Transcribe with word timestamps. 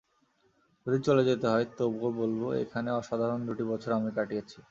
যদি 0.85 0.99
চলে 1.07 1.23
যেতে 1.29 1.45
হয়, 1.47 1.65
তবুও 1.77 2.09
বলব 2.19 2.41
এখানে 2.63 2.89
অসাধারণ 2.99 3.39
দুটি 3.47 3.63
বছর 3.71 3.91
আমি 3.97 4.09
কাটিয়েছি। 4.17 4.57